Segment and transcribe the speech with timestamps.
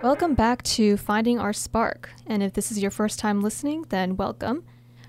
[0.00, 2.10] Welcome back to Finding Our Spark.
[2.24, 4.62] And if this is your first time listening, then welcome.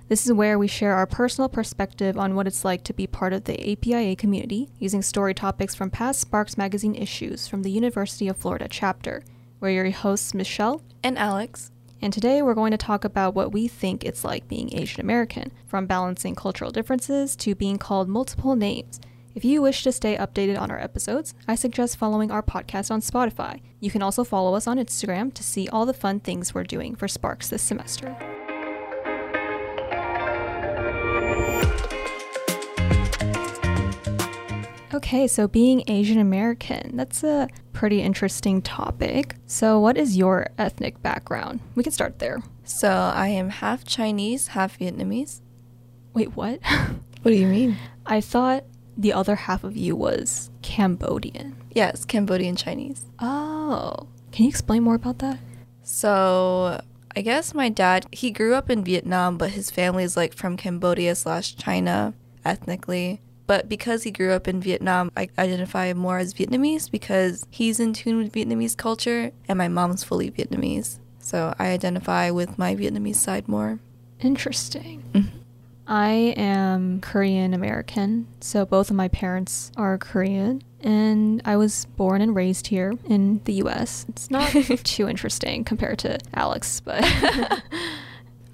[0.08, 3.32] This is where we share our personal perspective on what it's like to be part
[3.32, 8.28] of the APIA community using story topics from past Sparks magazine issues from the University
[8.28, 9.24] of Florida chapter.
[9.60, 11.70] We're your hosts, Michelle and Alex.
[12.02, 15.52] And today we're going to talk about what we think it's like being Asian American,
[15.68, 19.00] from balancing cultural differences to being called multiple names.
[19.40, 23.00] If you wish to stay updated on our episodes, I suggest following our podcast on
[23.00, 23.62] Spotify.
[23.80, 26.94] You can also follow us on Instagram to see all the fun things we're doing
[26.94, 28.18] for Sparks this semester.
[34.94, 39.38] Okay, so being Asian American, that's a pretty interesting topic.
[39.46, 41.62] So, what is your ethnic background?
[41.76, 42.44] We can start there.
[42.66, 45.40] So, I am half Chinese, half Vietnamese.
[46.14, 46.60] Wait, what?
[47.22, 47.76] What do you mean?
[48.06, 48.64] I thought
[49.00, 51.56] the other half of you was Cambodian.
[51.72, 53.06] Yes, Cambodian Chinese.
[53.20, 55.40] Oh, can you explain more about that?
[55.84, 56.82] So,
[57.16, 60.58] I guess my dad, he grew up in Vietnam, but his family is like from
[60.58, 63.22] Cambodia slash China ethnically.
[63.48, 67.94] But because he grew up in Vietnam, I identify more as Vietnamese because he's in
[67.94, 71.00] tune with Vietnamese culture and my mom's fully Vietnamese.
[71.20, 73.80] So I identify with my Vietnamese side more.
[74.20, 75.04] Interesting.
[75.14, 75.30] Mhm.
[75.90, 82.22] I am Korean American, so both of my parents are Korean, and I was born
[82.22, 84.06] and raised here in the US.
[84.08, 84.52] It's not
[84.84, 87.04] too interesting compared to Alex, but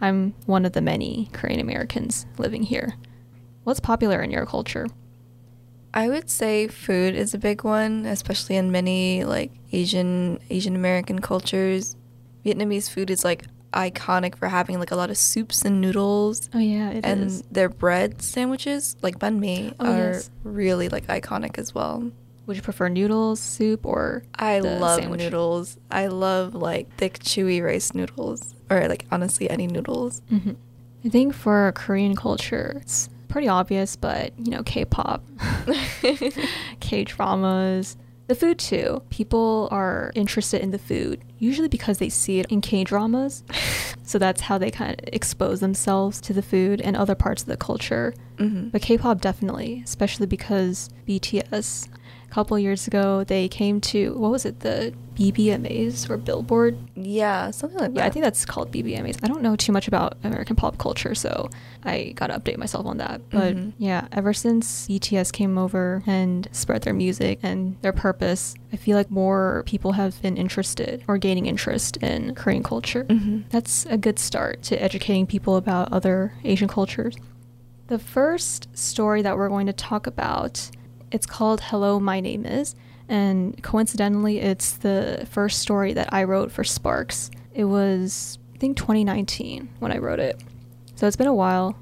[0.01, 2.95] I'm one of the many Korean Americans living here.
[3.65, 4.87] What's popular in your culture?
[5.93, 11.19] I would say food is a big one, especially in many like Asian Asian American
[11.19, 11.97] cultures.
[12.45, 13.43] Vietnamese food is like
[13.75, 16.49] iconic for having like a lot of soups and noodles.
[16.53, 17.43] Oh yeah, it and is.
[17.51, 20.29] their bread sandwiches, like banh mi, Oh, are yes.
[20.43, 22.09] really like iconic as well.
[22.47, 25.19] Would you prefer noodles, soup, or I love sandwich?
[25.19, 25.77] noodles.
[25.89, 30.21] I love like thick, chewy rice noodles, or like honestly any noodles.
[30.29, 30.51] hmm
[31.03, 35.23] I think for Korean culture, it's pretty obvious, but you know, K-pop,
[36.79, 37.97] K-dramas,
[38.27, 39.01] the food too.
[39.09, 43.43] People are interested in the food usually because they see it in K-dramas.
[44.03, 47.47] so that's how they kind of expose themselves to the food and other parts of
[47.47, 48.13] the culture.
[48.37, 51.87] hmm But K-pop definitely, especially because BTS.
[52.35, 57.49] A couple years ago, they came to what was it, the BBMAs or Billboard Yeah,
[57.51, 57.99] something like that.
[58.01, 59.19] yeah, I think that's called BBMAs.
[59.23, 61.49] I don't know too much about American pop culture, so
[61.85, 63.21] I gotta update myself on that.
[63.29, 63.71] But Mhm.
[63.77, 68.97] yeah, ever since BTS came over and spread their music and their purpose, I feel
[68.97, 73.05] like more people have been interested or gaining interest in Korean culture.
[73.05, 73.43] Mhm.
[73.49, 77.15] That's a good start to educating people about other Asian cultures.
[77.87, 80.69] The first story that we're going to talk about,
[81.15, 82.75] it's called Hello, My Name Is,
[83.07, 87.31] and coincidentally, it's the first story that I wrote for Sparks.
[87.53, 90.43] It was, I think, 2019 when I wrote it.
[90.95, 91.77] So it's been a while.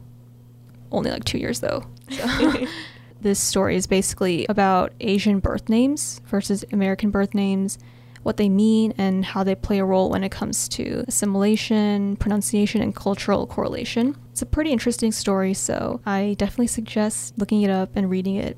[0.92, 1.84] Only like two years though.
[2.12, 2.68] So
[3.22, 7.80] this story is basically about Asian birth names versus American birth names,
[8.22, 12.84] what they mean, and how they play a role when it comes to assimilation, pronunciation,
[12.84, 14.16] and cultural correlation.
[14.32, 18.58] It's a pretty interesting story, so I definitely suggest looking it up and reading it.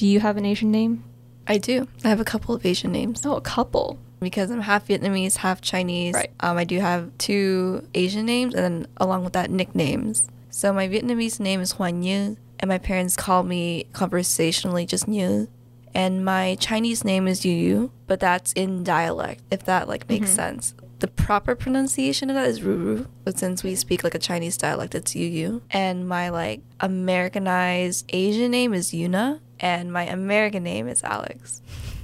[0.00, 1.04] Do you have an Asian name?
[1.46, 1.86] I do.
[2.02, 3.26] I have a couple of Asian names.
[3.26, 3.98] Oh, a couple.
[4.20, 6.14] Because I'm half Vietnamese, half Chinese.
[6.14, 6.30] Right.
[6.40, 10.26] Um, I do have two Asian names, and then along with that, nicknames.
[10.48, 15.48] So my Vietnamese name is Huan Như, and my parents call me conversationally just Như.
[15.94, 20.30] And my Chinese name is Yu Yu, but that's in dialect, if that like makes
[20.30, 20.34] Mhm.
[20.34, 20.74] sense.
[21.00, 24.94] The proper pronunciation of that is Ruru, but since we speak like a Chinese dialect,
[24.94, 25.62] it's Yu Yu.
[25.70, 31.62] And my like Americanized Asian name is Yuna, and my American name is Alex.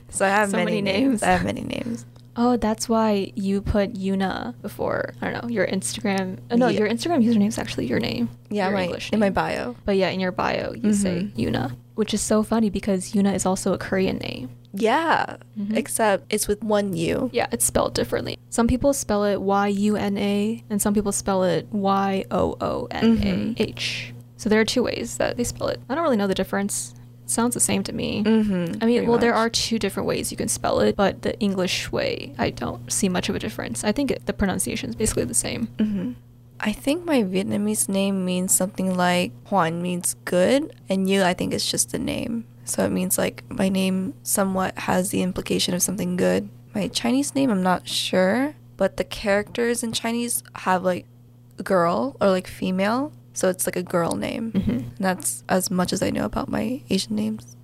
[0.08, 1.08] So I have So many, many names.
[1.10, 1.22] names.
[1.22, 2.06] I have many names.
[2.38, 5.14] Oh, that's why you put Yuna before.
[5.22, 6.38] I don't know your Instagram.
[6.50, 6.80] Uh, no, Yeah.
[6.80, 8.28] your Instagram username is actually your name.
[8.50, 9.74] Yeah, your my English in my bio.
[9.84, 11.36] But yeah, in your bio you say Mhm.
[11.36, 14.50] Yuna, which is so funny because Yuna is also a Korean name.
[14.72, 15.76] Yeah, Mhm.
[15.76, 17.30] except it's with one U.
[17.32, 18.38] Yeah, it's spelled differently.
[18.50, 22.56] Some people spell it Y U N A, and some people spell it Y O
[22.60, 23.18] O N
[23.58, 24.12] A H.
[24.36, 25.80] So there are two ways that they spell it.
[25.88, 26.94] I don't really know the difference.
[27.24, 28.22] It sounds the same to me.
[28.22, 28.82] Mm-hmm.
[28.82, 31.90] I mean, well, there are two different ways you can spell it, but the English
[31.90, 33.82] way, I don't see much of a difference.
[33.82, 35.68] I think it, the pronunciation is basically the same.
[35.80, 36.12] hmm
[36.58, 41.52] I think my Vietnamese name means something like Huan means good, and Yu I think
[41.52, 42.46] is just a name.
[42.64, 46.48] So it means like my name somewhat has the implication of something good.
[46.74, 51.06] My Chinese name, I'm not sure, but the characters in Chinese have like
[51.62, 54.52] girl or like female, so it's like a girl name.
[54.52, 54.68] Mhm.
[54.68, 57.56] And that's as much as I know about my Asian names.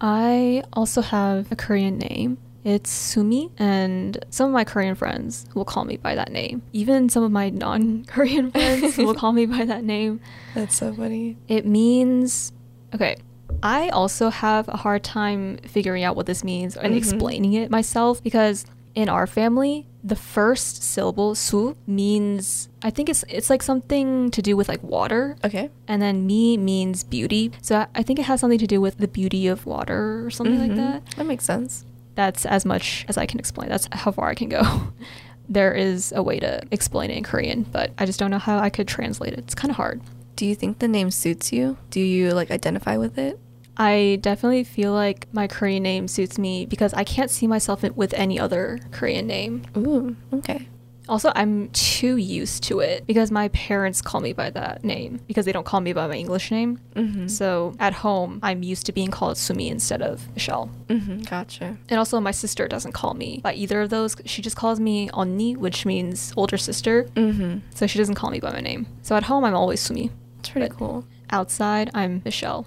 [0.00, 5.64] I also have a Korean name, It's Sumi, and some of my Korean friends will
[5.64, 6.62] call me by that name.
[6.72, 10.20] Even some of my non Korean friends will call me by that name.
[10.54, 11.36] That's so funny.
[11.48, 12.52] It means,
[12.94, 13.16] okay,
[13.62, 16.98] I also have a hard time figuring out what this means and Mhm.
[16.98, 18.64] explaining it myself because
[18.94, 24.40] in our family, the first syllable su means I think it's it's like something to
[24.42, 25.70] do with like water, Okay.
[25.86, 27.52] and then mi means beauty.
[27.62, 30.30] So I- I think it has something to do with the beauty of water or
[30.30, 30.76] something like Mhm.
[30.76, 31.02] that.
[31.16, 31.84] That makes sense.
[32.14, 33.68] That's as much as I can explain.
[33.68, 34.62] That's how far I can go.
[35.48, 38.58] there is a way to explain it in Korean, but I just don't know how
[38.58, 39.40] I could translate it.
[39.40, 40.00] It's kind of hard.
[40.36, 41.76] Do you think the name suits you?
[41.90, 43.38] Do you like identify with it?
[43.76, 48.12] I definitely feel like my Korean name suits me because I can't see myself with
[48.14, 49.62] any other Korean name.
[49.76, 50.68] Ooh, okay.
[51.08, 55.44] Also, I'm too used to it because my parents call me by that name because
[55.44, 56.78] they don't call me by my English name.
[56.94, 57.26] Mm-hmm.
[57.26, 60.70] So at home, I'm used to being called Sumi instead of Michelle.
[60.88, 61.22] mm-hmm.
[61.22, 61.76] Gotcha.
[61.88, 64.14] And also, my sister doesn't call me by either of those.
[64.24, 67.04] She just calls me Onni, which means older sister.
[67.14, 67.58] Mm-hmm.
[67.74, 68.86] So she doesn't call me by my name.
[69.02, 70.10] So at home, I'm always Sumi.
[70.38, 71.04] It's pretty But- cool.
[71.32, 72.66] Outside, I'm Michelle.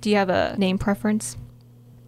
[0.00, 1.36] Do you have a name preference?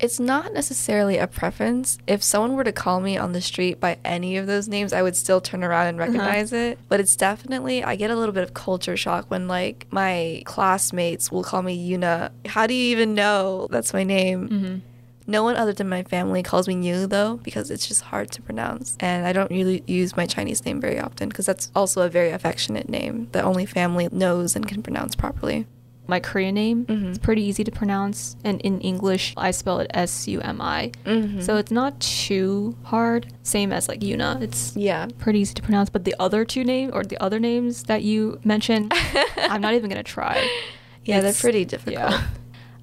[0.01, 1.99] It's not necessarily a preference.
[2.07, 5.03] If someone were to call me on the street by any of those names, I
[5.03, 6.79] would still turn around and recognize it.
[6.89, 11.31] But it's definitely, I get a little bit of culture shock when, like, my classmates
[11.31, 12.31] will call me Yuna.
[12.47, 14.49] How do you even know that's my name?
[14.49, 14.79] Mm-hmm.
[15.27, 18.43] No one other than my family calls me Yu, though, because it's just hard to
[18.43, 18.97] pronounce.
[19.01, 22.31] And I don't really use my Chinese name very often because that's also a very
[22.31, 25.67] affectionate name that only family knows and can pronounce properly.
[26.07, 27.13] My Korean name Mhm.
[27.13, 30.93] is pretty easy to pronounce, and in English, I spell it S U M I.
[31.07, 31.41] Mm-hmm.
[31.41, 33.27] So it's not too hard.
[33.43, 34.43] Same as like Yuna.
[34.43, 35.07] It's yeah.
[35.19, 35.89] pretty easy to pronounce.
[35.91, 38.93] But the other two names, or the other names that you mentioned,
[39.39, 40.47] I'm not even gonna try.
[41.07, 41.97] Yeah, they're pretty difficult.
[42.11, 42.23] yeah.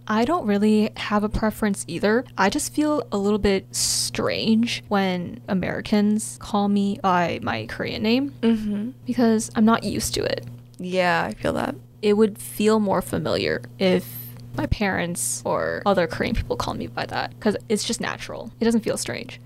[0.08, 2.26] I don't really have a preference either.
[2.38, 8.34] I just feel a little bit strange when Americans call me by my Korean name
[8.42, 8.90] Mm-hmm.
[9.06, 10.46] because I'm not used to it.
[10.80, 11.76] Yeah, I feel that.
[12.02, 14.06] It would feel more familiar if
[14.58, 18.52] my parents or other Korean people call me by that because it's just natural.
[18.60, 19.40] It doesn't feel strange.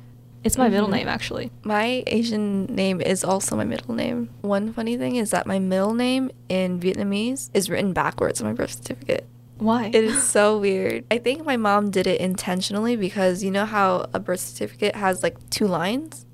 [0.43, 0.91] It's my middle Mhm.
[0.93, 1.51] name actually.
[1.63, 4.29] My Asian name is also my middle name.
[4.41, 8.53] One funny thing is that my middle name in Vietnamese is written backwards on my
[8.53, 9.25] birth certificate.
[9.57, 9.87] Why?
[9.87, 11.03] It is so weird.
[11.09, 15.23] I think my mom did it intentionally because you know how a birth certificate has
[15.23, 16.25] like two lines?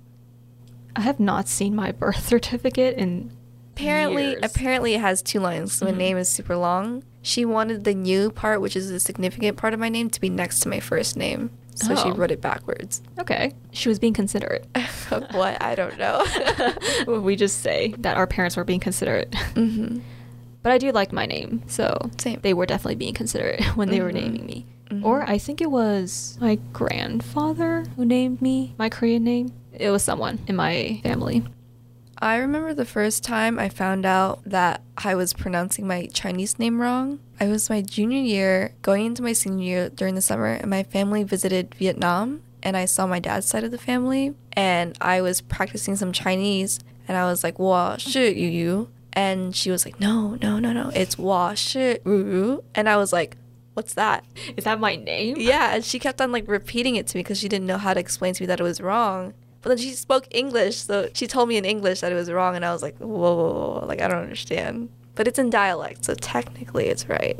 [0.95, 3.31] I have not seen my birth certificate in
[3.75, 4.39] Apparently, years.
[4.43, 5.73] apparently it has two lines.
[5.73, 5.97] So my Mhm.
[5.97, 7.03] name is super long.
[7.21, 10.29] She wanted the new part, which is the significant part of my name, to be
[10.29, 11.51] next to my first name.
[11.75, 12.13] So she Oh.
[12.13, 13.01] wrote it backwards.
[13.19, 13.53] Okay.
[13.71, 14.65] She was being considerate.
[15.31, 15.61] what?
[15.63, 16.23] I don't know.
[17.21, 19.33] we just say that our parents were being considerate.
[19.55, 19.99] hmm
[20.63, 22.39] But I do like my name, so Same.
[22.43, 24.21] they were definitely being considerate when they were Mhm.
[24.21, 24.65] naming me.
[24.91, 25.03] Mhm.
[25.03, 29.51] Or I think it was my grandfather who named me my Korean name.
[29.73, 31.43] It was someone in my family.
[32.21, 36.79] I remember the first time I found out that I was pronouncing my Chinese name
[36.79, 37.19] wrong.
[37.39, 40.83] I was my junior year, going into my senior year during the summer, and my
[40.83, 42.43] family visited Vietnam.
[42.61, 46.79] And I saw my dad's side of the family, and I was practicing some Chinese,
[47.07, 50.71] and I was like, "Wa shi yu yu," and she was like, "No, no, no,
[50.71, 53.35] no, it's Wa shi yu yu," and I was like,
[53.73, 54.23] "What's that?
[54.55, 55.37] Is that my name?
[55.39, 57.95] Yeah, and she kept on like repeating it to me because she didn't know how
[57.95, 59.33] to explain to me that it was wrong.
[59.61, 62.55] But then she spoke English, so she told me in English that it was wrong,
[62.55, 64.89] and I was like, whoa, whoa, whoa, like I don't understand.
[65.15, 67.39] But it's in dialect, so technically it's right.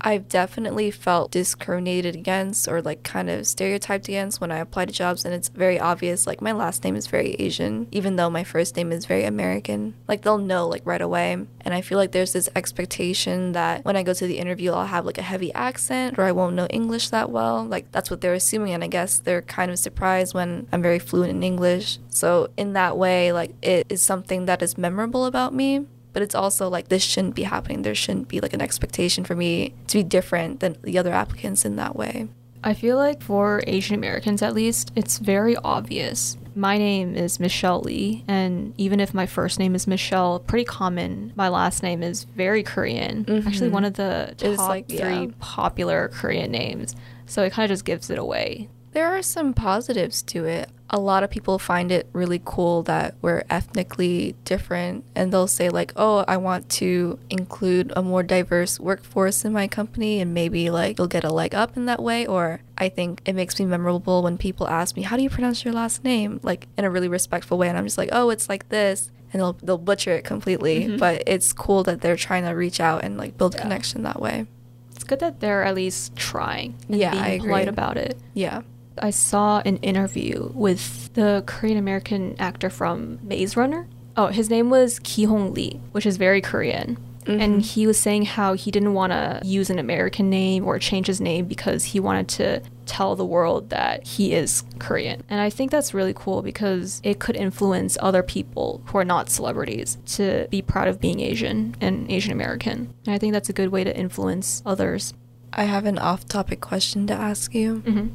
[0.00, 4.92] I've definitely felt discriminated against or like kind of stereotyped against when I apply to
[4.92, 6.26] jobs, and it's very obvious.
[6.26, 9.94] Like my last name is very Asian, even though my first name is very American.
[10.06, 11.32] Like they'll know like right away.
[11.32, 14.86] And I feel like there's this expectation that when I go to the interview, I'll
[14.86, 17.64] have like a heavy accent or I won't know English that well.
[17.64, 20.98] Like that's what they're assuming, and I guess they're kind of surprised when I'm very
[20.98, 21.98] fluent in English.
[22.10, 26.34] So in that way, like it is something that is memorable about me but it's
[26.34, 27.82] also like this shouldn't be happening.
[27.82, 31.66] There shouldn't be like an expectation for me to be different than the other applicants
[31.66, 32.26] in that way.
[32.64, 36.38] I feel like for Asian Americans at least, it's very obvious.
[36.54, 41.34] My name is Michelle Lee, and even if my first name is Michelle, pretty common,
[41.36, 43.26] my last name is very Korean.
[43.26, 43.46] Mhm.
[43.46, 45.26] Actually, one of the It's top like, three yeah.
[45.38, 46.96] popular Korean names.
[47.26, 48.70] So it kind of just gives it away.
[48.92, 50.70] There are some positives to it.
[50.88, 55.68] A lot of people find it really cool that we're ethnically different and they'll say
[55.68, 60.70] like, "Oh, I want to include a more diverse workforce in my company and maybe
[60.70, 63.66] like you'll get a leg up in that way." Or I think it makes me
[63.66, 66.90] memorable when people ask me, "How do you pronounce your last name?" like in a
[66.90, 70.12] really respectful way and I'm just like, "Oh, it's like this." And they'll they'll butcher
[70.12, 70.98] it completely, Mhm.
[71.00, 73.62] but it's cool that they're trying to reach out and like build Yeah.
[73.62, 74.46] connection that way.
[74.94, 77.48] It's good that they're at least trying and Yeah, being I agree.
[77.48, 78.16] polite about it.
[78.34, 78.60] Yeah.
[79.00, 83.88] I saw an interview with the Korean American actor from Maze Runner.
[84.16, 86.98] Oh, his name was Ki Hong Lee, which is very Korean.
[87.28, 91.08] And he was saying how he didn't want to use an American name or change
[91.08, 95.24] his name because he wanted to tell the world that he is Korean.
[95.28, 99.28] And I think that's really cool because it could influence other people who are not
[99.28, 102.94] celebrities to be proud of being Asian and Asian American.
[103.06, 105.12] And I think that's a good way to influence others.
[105.52, 107.78] I have an off topic question to ask you.
[107.78, 108.06] hmm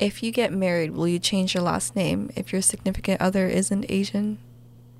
[0.00, 3.84] If you get married, will you change your last name if your significant other isn't
[3.88, 4.38] Asian?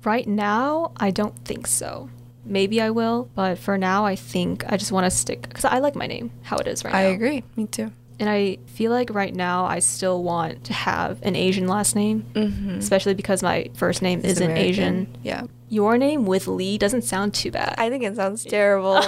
[0.03, 2.09] Right now, I don't think so.
[2.45, 5.79] Maybe I will, but for now, I think I just want to stick because I
[5.79, 7.09] like my name how it is right I now.
[7.09, 7.43] I agree.
[7.55, 7.91] Me too.
[8.19, 12.23] And I feel like right now I still want to have an Asian last name,
[12.33, 12.77] Mm-hmm.
[12.77, 15.07] especially because my first name isn't Asian.
[15.23, 15.47] Yeah.
[15.69, 17.73] Your name with Lee doesn't sound too bad.
[17.79, 19.01] I think it sounds terrible.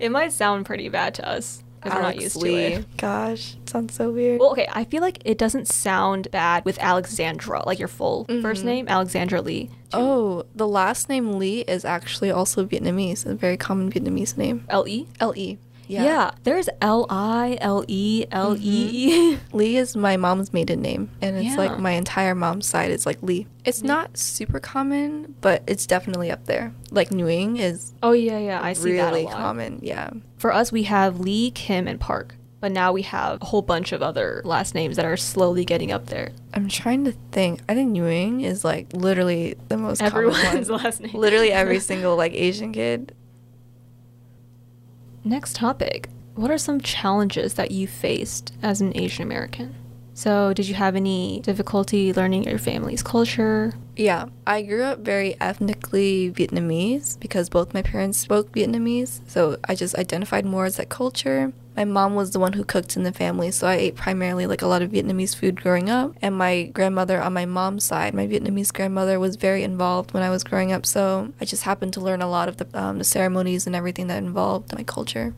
[0.00, 2.50] it might sound pretty bad to us because we're not used Lee.
[2.50, 2.96] to it.
[2.96, 4.40] Gosh, it sounds so weird.
[4.40, 8.62] Well, okay, I feel like it doesn't sound bad with Alexandra, like your full first
[8.62, 8.66] Mhm.
[8.66, 9.70] name, Alexandra Lee.
[9.92, 14.64] oh, the last name Lee is actually also Vietnamese, a very common Vietnamese name.
[14.68, 15.06] L E?
[15.20, 15.56] L E.
[15.88, 16.30] Yeah.
[16.44, 19.10] there's L I L E L E.
[19.36, 19.56] Mm-hmm.
[19.56, 21.56] Lee is my mom's maiden name, and it's Yeah.
[21.56, 23.46] like my entire mom's side is like Lee.
[23.64, 26.72] It's not super common, but it's definitely up there.
[26.90, 29.34] Like Nguyen is Oh yeah, yeah, I see that a really lot.
[29.34, 29.80] common.
[29.82, 30.10] Yeah.
[30.38, 33.92] For us, we have Lee, Kim, and Park, but now we have a whole bunch
[33.92, 36.30] of other last names that are slowly getting up there.
[36.54, 37.60] I'm trying to think.
[37.68, 41.12] I think Nguyen is like literally the most common Everyone's last name.
[41.14, 43.14] Literally every single like Asian kid.
[45.28, 46.08] Next topic.
[46.36, 49.74] What are some challenges that you faced as an Asian American?
[50.18, 53.74] So, did you have any difficulty learning your family's culture?
[53.94, 59.76] Yeah, I grew up very ethnically Vietnamese because both my parents spoke Vietnamese, so I
[59.76, 61.52] just identified more as that culture.
[61.76, 64.60] My mom was the one who cooked in the family, so I ate primarily like
[64.60, 66.16] a lot of Vietnamese food growing up.
[66.20, 70.30] And my grandmother on my mom's side, my Vietnamese grandmother, was very involved when I
[70.30, 73.04] was growing up, so I just happened to learn a lot of the, um, the
[73.04, 75.36] ceremonies and everything that involved my culture.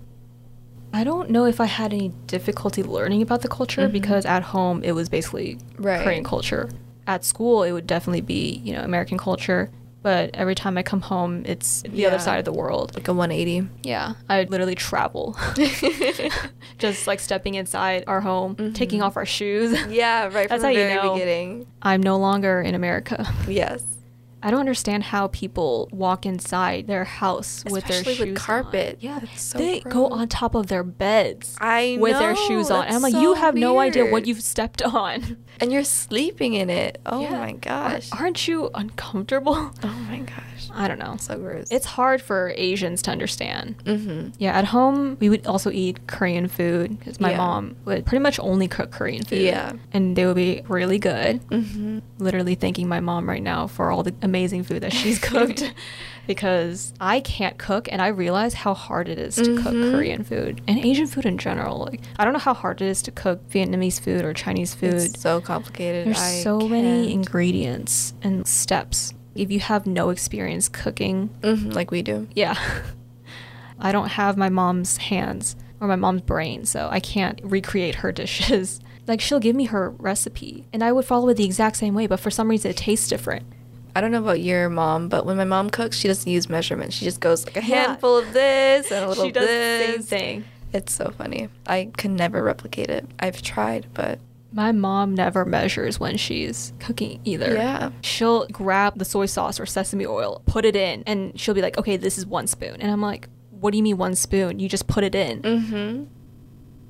[0.93, 3.93] I don't know if I had any difficulty learning about the culture Mhm.
[3.93, 6.03] because at home it was basically Right.
[6.03, 6.69] Korean culture.
[7.07, 9.71] At school it would definitely be, you know, American culture.
[10.03, 12.93] But every time I come home, it's the other side of the world.
[12.95, 13.69] Like a 180.
[13.83, 15.37] Yeah, I literally travel.
[16.79, 19.05] Just like stepping inside our home, taking Mhm.
[19.05, 19.79] off our shoes.
[19.91, 21.13] yeah, right That's from how the you very know.
[21.13, 21.67] beginning.
[21.83, 23.29] I'm no longer in America.
[23.47, 23.83] Yes.
[24.43, 28.95] I don't understand how people walk inside their house with their Especially shoes with carpet.
[28.95, 29.01] On.
[29.01, 32.87] Yeah, That's so they go on top of their beds I with their shoes on.
[32.87, 35.37] And I'm like, you so have no idea what you've stepped on.
[35.63, 37.03] And you're sleeping in it.
[37.05, 37.37] Oh Yeah.
[37.39, 38.09] my gosh.
[38.19, 39.55] Aren't you uncomfortable?
[39.83, 40.71] oh my gosh.
[40.73, 41.17] I don't know.
[41.19, 41.69] So gross.
[41.71, 43.77] It's hard for Asians to understand.
[43.85, 44.31] mm-hmm.
[44.39, 47.37] Yeah, at home we would also eat Korean food because my Yeah.
[47.37, 49.43] mom would pretty much only cook Korean food.
[49.43, 49.73] Yeah.
[49.93, 51.47] and they would be really good.
[51.51, 51.99] Mm-hmm.
[52.19, 55.73] Literally thanking my mom right now for all the amazing food that she's cooked
[56.27, 59.91] because I can't cook and I realize how hard it is to cook Mhm.
[59.91, 61.79] Korean food and Asian food in general.
[61.79, 64.95] Like I don't know how hard it is to cook Vietnamese food or Chinese food.
[64.95, 66.07] It's so complicated.
[66.07, 67.13] There's I so many can't.
[67.13, 69.13] ingredients and steps.
[69.35, 72.29] If you have no experience cooking, Mhm, like we do.
[72.35, 72.57] yeah.
[73.79, 78.13] I don't have my mom's hands or my mom's brain, so I can't recreate her
[78.13, 78.81] dishes.
[79.07, 82.07] Like she'll give me her recipe and I would follow it the exact same way,
[82.07, 83.45] but for some reason it tastes different.
[83.95, 86.97] I don't know about your mom, but when my mom cooks, she doesn't use measurements.
[86.97, 87.87] She just goes like a Yeah.
[87.89, 89.29] handful of this and a little this.
[89.29, 89.87] she does this.
[89.87, 90.45] the same thing.
[90.73, 91.49] It's so funny.
[91.67, 93.05] I can never replicate it.
[93.19, 94.19] I've tried, but
[94.53, 97.55] My mom never measures when she's cooking either.
[97.55, 97.91] Yeah.
[98.03, 101.79] She'll grab the soy sauce or sesame oil, put it in, and she'll be like,
[101.79, 102.77] okay, this is one spoon.
[102.81, 104.59] And I'm like, what do you mean one spoon?
[104.59, 105.43] You just put it in.
[105.43, 106.05] mm-hmm.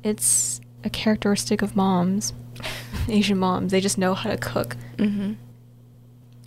[0.02, 2.32] It's a characteristic of moms,
[3.08, 3.72] Asian moms.
[3.72, 4.76] They just know how to cook.
[4.96, 5.34] Mm-hmm.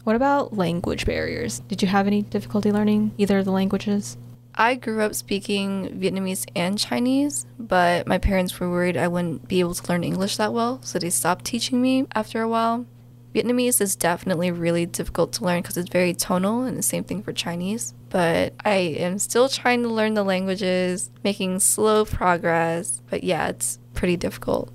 [0.04, 1.60] What about language barriers?
[1.70, 4.18] Did you have any difficulty learning either of the languages?
[4.54, 9.62] I grew up speaking Vietnamese and Chinese, but my parents were worried I wouldn't be
[9.62, 12.86] able to learn English that well, so they stopped teaching me after a while.
[13.34, 17.24] Vietnamese is definitely really difficult to learn because it's very tonal, and the same thing
[17.24, 17.94] for Chinese.
[18.10, 23.02] But I am still trying to learn the languages, making slow progress.
[23.10, 24.70] But yeah, it's pretty difficult.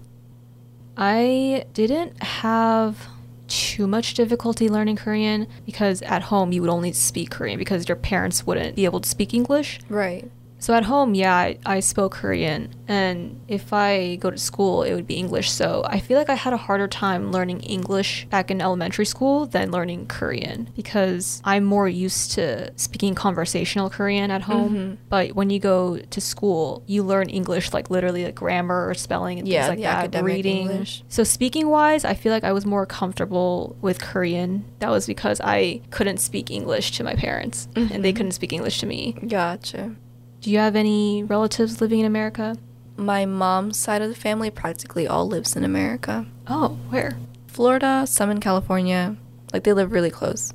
[0.96, 3.08] I didn't have
[3.48, 7.96] too much difficulty learning Korean because at home you would only speak Korean because your
[7.96, 9.80] parents wouldn't be able to speak English.
[9.88, 10.30] Right.
[10.60, 14.92] So at home, yeah, I, I spoke Korean, and if I go to school, it
[14.92, 15.50] would be English.
[15.52, 19.46] So I feel like I had a harder time learning English back in elementary school
[19.46, 24.74] than learning Korean because I'm more used to speaking conversational Korean at home.
[24.74, 24.96] Mhm.
[25.08, 29.38] But when you go to school, you learn English like literally like grammar or spelling
[29.38, 29.98] and Yeah, things like the that.
[29.98, 30.62] academic Reading.
[30.70, 31.04] English.
[31.08, 34.64] So speaking wise, I feel like I was more comfortable with Korean.
[34.80, 38.16] That was because I couldn't speak English to my parents, and they Mhm.
[38.16, 39.14] couldn't speak English to me.
[39.26, 39.92] Gotcha.
[40.40, 42.56] Do you have any relatives living in America?
[42.96, 46.26] My mom's side of the family practically all lives in America.
[46.46, 47.16] Oh, where?
[47.46, 49.16] Florida, some in California.
[49.52, 50.52] Like they live really close.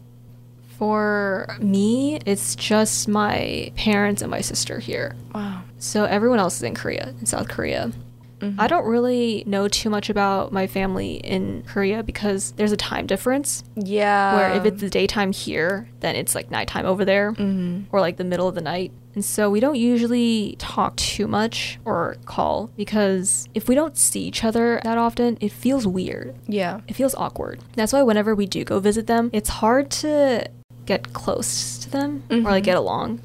[0.78, 5.16] For me, it's just my parents and my sister here.
[5.34, 5.62] Wow.
[5.80, 7.92] So everyone else is in Korea, in South Korea.
[8.40, 8.56] Mhm.
[8.60, 13.06] I don't really know too much about my family in Korea because there's a time
[13.06, 14.36] difference Yeah.
[14.36, 17.86] where if it's the daytime here, then it's like nighttime over there Mhm.
[17.92, 18.92] or like the middle of the night.
[19.16, 24.22] And so we don't usually talk too much or call because if we don't see
[24.22, 26.34] each other that often, it feels weird.
[26.48, 26.82] Yeah.
[26.88, 27.60] it feels awkward.
[27.76, 30.48] That's why whenever we do go visit them, it's hard to
[30.86, 32.66] get close to them or like Mhm.
[32.66, 33.20] get along.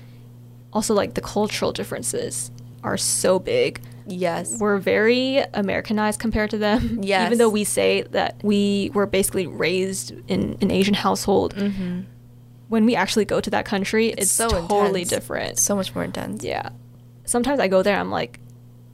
[0.72, 2.50] Also, like the cultural differences
[2.84, 3.80] are so big.
[4.06, 4.58] Yes.
[4.60, 7.00] We're very Americanized compared to them.
[7.02, 7.26] Yes.
[7.26, 12.04] Even though we say that we were basically raised in an Asian household, Mhm.
[12.68, 15.08] When we actually go to that country, it's, It's so totally intense.
[15.10, 15.58] different.
[15.58, 16.44] So much more intense.
[16.44, 16.70] yeah.
[17.24, 18.40] Sometimes I go there, I'm like,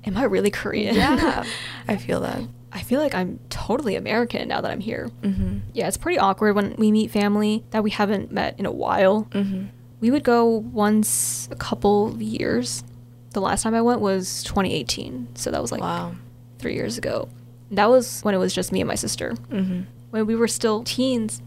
[0.05, 0.95] am I really Korean?
[0.97, 1.45] Yeah.
[1.89, 2.41] I feel that.
[2.73, 5.09] I feel like I'm totally American now that I'm here.
[5.23, 5.61] Mhm.
[5.73, 9.29] Yeah, it's pretty awkward when we meet family that we haven't met in a while.
[9.31, 9.69] Mhm.
[10.01, 12.83] We would go once a couple of years.
[13.31, 16.13] The last time I went was 2018, so that was like wow.
[16.59, 17.29] three years ago.
[17.71, 19.85] That was when it was just me and my sister, Mhm.
[20.11, 21.41] when we were still teens,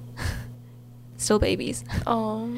[1.17, 1.83] still babies.
[2.05, 2.49] Oh.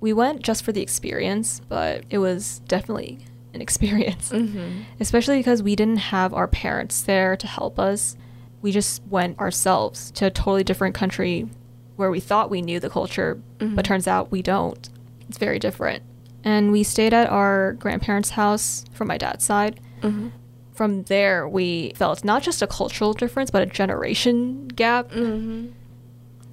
[0.00, 3.18] We went just for the experience, but it was definitely
[3.54, 4.30] an experience.
[4.32, 4.84] Mhm.
[4.98, 8.16] especially because we didn't have our parents there to help us.
[8.62, 11.48] We just went ourselves to a totally different country
[11.96, 13.76] where we thought we knew the culture, Mhm.
[13.76, 14.88] but turns out we don't.
[15.28, 16.02] It's very different.
[16.42, 19.78] And we stayed at our grandparents' house from my dad's side.
[20.00, 20.30] Mhm.
[20.72, 25.10] From there, we felt not just a cultural difference, but a generation gap.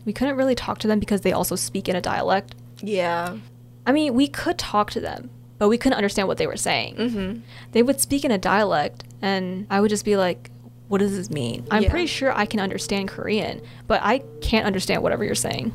[0.10, 2.56] We couldn't really talk to them because they also speak in a dialect.
[2.82, 3.38] Yeah.
[3.86, 6.96] I mean, we could talk to them, but we couldn't understand what they were saying.
[6.96, 7.42] Mhm.
[7.74, 10.50] they would speak in a dialect and I would just be like,
[10.88, 11.68] what does this mean?
[11.70, 11.92] I'm Yeah.
[11.92, 15.74] pretty sure I can understand Korean, but I can't understand whatever you're saying.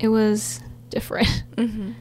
[0.00, 0.58] It was
[0.90, 1.28] different.
[1.56, 1.92] hmm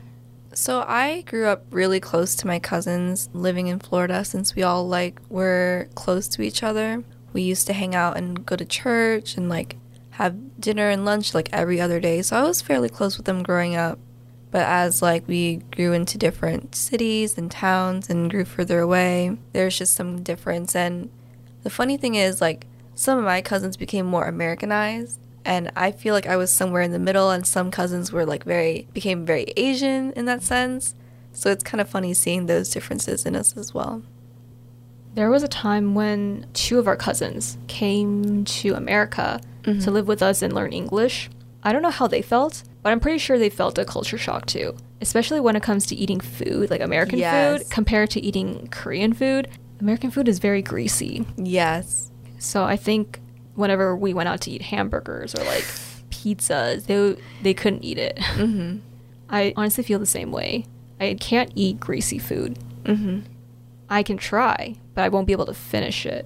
[0.54, 4.88] So I grew up really close to my cousins living in Florida since we all
[4.88, 7.04] like were close to each other.
[7.32, 9.76] We used to hang out and go to church and like
[10.14, 12.22] have dinner and lunch like every other day.
[12.22, 13.98] So I was fairly close with them growing up.
[14.52, 19.78] But as like we grew into different cities and towns and grew further away, there's
[19.78, 21.10] just some difference and
[21.64, 26.14] the funny thing is like some of my cousins became more Americanized and I feel
[26.14, 29.46] like I was somewhere in the middle and some cousins were like very became very
[29.58, 30.94] Asian in that sense.
[31.32, 34.04] So it's kind of funny seeing those differences in us as well.
[35.16, 39.88] There was a time when two of our cousins came to America to Mhm.
[39.94, 41.30] live with us and learn English.
[41.64, 44.46] I don't know how they felt, but I'm pretty sure they felt a culture shock
[44.46, 47.62] too, especially when it comes to eating food, like American Yes.
[47.64, 49.48] food compared to eating Korean food.
[49.80, 51.26] American food is very greasy.
[51.38, 52.12] Yes.
[52.40, 53.20] So I think
[53.56, 55.66] whenever we went out to eat hamburgers or like
[56.10, 58.18] pizzas, they they couldn't eat it.
[58.18, 58.80] Mhm.
[59.30, 60.66] I honestly feel the same way.
[61.00, 62.60] I can't eat greasy food.
[62.84, 63.24] Mhm.
[63.90, 66.26] I can try, but I won't be able to finish it.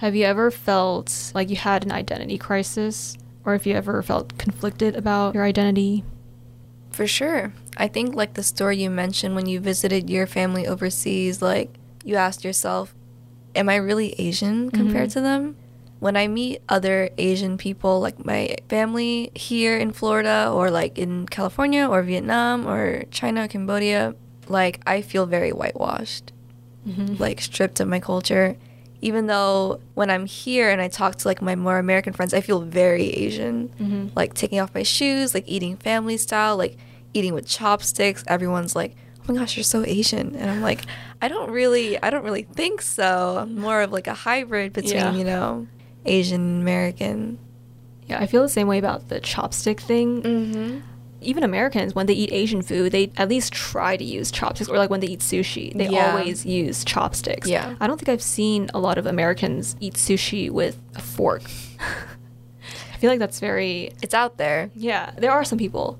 [0.00, 4.36] Have you ever felt like you had an identity crisis or if you ever felt
[4.38, 6.04] conflicted about your identity?
[6.90, 7.52] For sure.
[7.76, 12.16] I think like the story you mentioned when you visited your family overseas, like you
[12.16, 12.94] asked yourself,
[13.54, 15.12] am I really Asian compared Mhm.
[15.14, 15.56] to them?
[15.98, 21.26] When I meet other Asian people, like my family here in Florida or like in
[21.26, 24.14] California or Vietnam or China or Cambodia,
[24.48, 26.32] like I feel very whitewashed,
[27.18, 28.56] like stripped of my culture.
[29.02, 32.40] Even though when I'm here and I talk to like my more American friends, I
[32.42, 34.10] feel very Asian Mhm.
[34.14, 36.76] like taking off my shoes, like eating family style, like
[37.14, 38.22] eating with chopsticks.
[38.26, 40.82] Everyone's like, "Oh my gosh, you're so Asian," and I'm like,
[41.22, 43.38] "I don't really, I don't really think so.
[43.40, 45.14] I'm more of like a hybrid between, Yeah.
[45.14, 45.66] you know,
[46.04, 47.38] Asian and American."
[48.06, 50.22] Yeah, I feel the same way about the chopstick thing.
[50.22, 50.78] Mm-hmm.
[51.22, 54.68] Even Americans, when they eat Asian food, they at least try to use chopsticks.
[54.70, 56.12] Or like when they eat sushi, they Yeah.
[56.16, 57.48] always use chopsticks.
[57.48, 57.74] Yeah.
[57.80, 61.42] I don't think I've seen a lot of Americans eat sushi with a fork.
[62.92, 64.70] I feel like that's very It's out there.
[64.74, 65.12] yeah.
[65.16, 65.98] There are some people.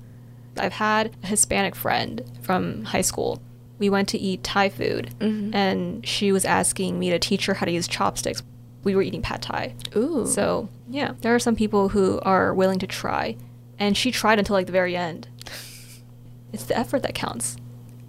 [0.57, 3.39] I've had a Hispanic friend from high school.
[3.79, 5.55] we went to eat Thai food, Mhm.
[5.55, 8.43] and she was asking me to teach her how to use chopsticks.
[8.83, 9.73] We were eating pad thai.
[9.95, 10.27] Ooh.
[10.27, 13.37] So, yeah, there are some people who are willing to try.
[13.81, 15.27] And she tried until like the very end.
[16.53, 17.57] It's the effort that counts.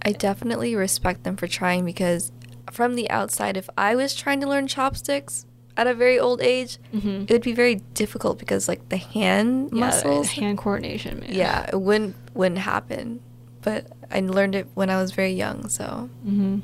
[0.05, 2.31] I definitely respect them for trying because
[2.71, 6.77] from the outside, if I was trying to learn chopsticks at a very old age,
[6.93, 7.23] Mhm.
[7.23, 10.29] it would be very difficult because like the hand Yeah, muscles.
[10.33, 11.29] hand coordination, man.
[11.33, 13.19] yeah, it wouldn't wouldn't happen.
[13.63, 16.59] But I learned it when I was very young, so hmm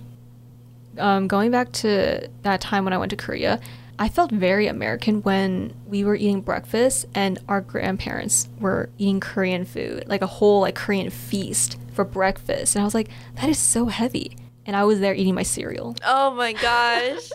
[0.99, 3.59] Um, going back to that time when I went to Korea,
[4.01, 9.65] I felt very American when we were eating breakfast and our grandparents were eating Korean
[9.65, 13.59] food, like a whole like Korean feast for breakfast, and I was like, that is
[13.59, 14.37] so heavy.
[14.65, 15.95] And I was there eating my cereal.
[16.05, 17.29] Oh my gosh.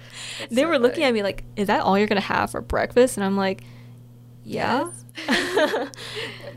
[0.50, 3.24] they were looking at me like, "Is that all you're gonna have for breakfast?" And
[3.24, 3.62] I'm like,
[4.44, 4.90] "Yeah."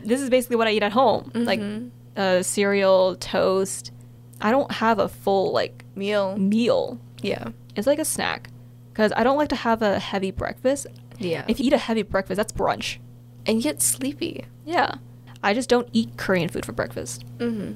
[0.04, 1.90] this is basically what I eat at home, like Mhm.
[2.16, 3.92] uh, cereal, toast.
[4.40, 6.36] I don't have a full like meal.
[6.36, 6.98] meal.
[7.22, 7.48] Yeah.
[7.76, 8.50] It's like a snack
[8.94, 10.86] because I don't like to have a heavy breakfast.
[11.18, 11.44] Yeah.
[11.48, 12.98] If you eat a heavy breakfast, that's brunch.
[13.46, 14.44] and get sleepy.
[14.64, 14.94] Yeah,
[15.42, 17.24] I just don't eat Korean food for breakfast.
[17.38, 17.74] Mhm.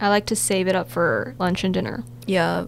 [0.00, 2.02] I like to save it up for lunch and dinner.
[2.26, 2.66] Yeah.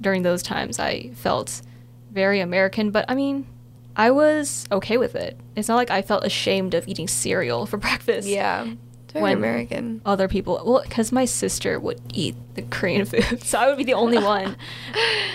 [0.00, 1.62] during those times I felt
[2.10, 3.46] very American, but I mean,
[3.94, 5.38] I was okay with it.
[5.54, 8.26] It's not like I felt ashamed of eating cereal for breakfast.
[8.26, 8.66] Yeah.
[9.12, 10.00] Very When- American.
[10.06, 13.84] Other people, well, because my sister would eat the Korean food, so I would be
[13.84, 14.56] the only one,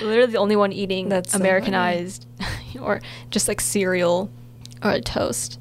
[0.01, 2.25] literally the only one eating That's so Americanized
[2.81, 4.29] or just like cereal
[4.83, 5.59] or a toast.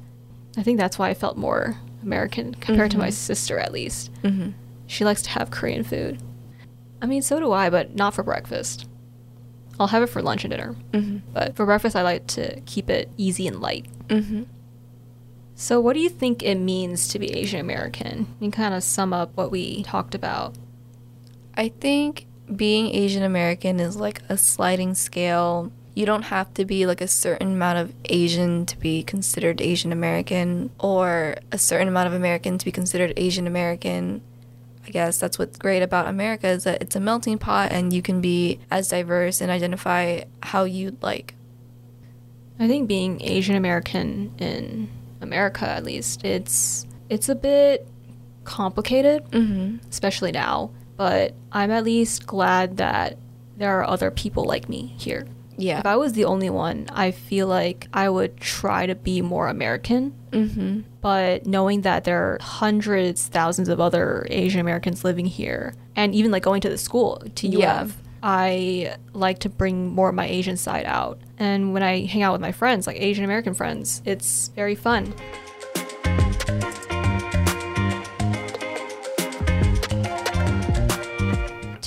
[0.57, 3.13] I think that's why I felt more American compared to my Mhm.
[3.13, 4.11] sister, at least.
[4.23, 4.53] Mhm.
[4.87, 6.19] She likes to have Korean food.
[7.01, 8.87] I mean, so do I, but not for breakfast.
[9.79, 10.75] I'll have it for lunch and dinner.
[10.93, 11.21] Mhm.
[11.33, 13.85] But for breakfast, I like to keep it easy and light.
[15.59, 18.27] So, what do you think it means to be Asian American?
[18.39, 20.53] You can kind of sum up what we talked about.
[21.55, 25.71] I think being Asian American is like a sliding scale.
[25.95, 29.91] You don't have to be like a certain amount of Asian to be considered Asian
[29.91, 34.21] American or a certain amount of American to be considered Asian American.
[34.85, 38.03] I guess that's what's great about America is that it's a melting pot and you
[38.03, 41.33] can be as diverse and identify how you'd like.
[42.59, 44.89] I think being Asian American in
[45.21, 47.87] America, at least, it's it's a bit
[48.43, 49.79] complicated, Mhm.
[49.89, 50.71] especially now.
[50.95, 53.17] But I'm at least glad that
[53.57, 55.27] there are other people like me here.
[55.57, 55.79] Yeah.
[55.79, 59.47] If I was the only one, I feel like I would try to be more
[59.47, 60.13] American.
[60.31, 60.83] Mhm.
[61.01, 66.31] But knowing that there are hundreds, thousands of other Asian Americans living here, and even
[66.31, 67.87] like going to the school to UF, Yeah.
[68.23, 71.19] I like to bring more of my Asian side out.
[71.37, 75.13] And when I hang out with my friends, like Asian American friends, it's very fun.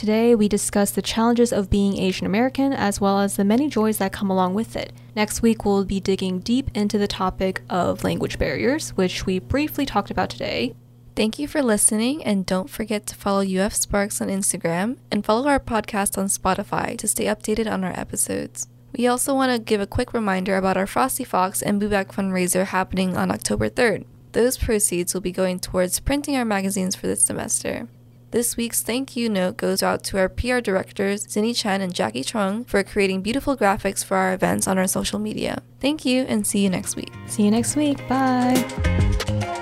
[0.00, 3.98] Today, we discuss the challenges of being Asian American as well as the many joys
[3.98, 4.94] that come along with it.
[5.14, 9.84] Next week, we'll be digging deep into the topic of language barriers, which we briefly
[9.84, 10.74] talked about today.
[11.16, 15.48] Thank you for listening, and don't forget to follow UF Sparks on Instagram and follow
[15.48, 18.68] our podcast on Spotify to stay updated on our episodes.
[18.96, 22.66] We also want to give a quick reminder about our Frosty Fox and Booback fundraiser
[22.66, 24.04] happening on October 3rd.
[24.32, 27.88] Those proceeds will be going towards printing our magazines for this semester.
[28.30, 32.22] This week's thank you note goes out to our PR directors, Zinni Chen and Jackie
[32.22, 35.62] Chung, for creating beautiful graphics for our events on our social media.
[35.80, 37.12] Thank you, and see you next week.
[37.26, 37.98] See you next week.
[38.08, 39.56] Bye.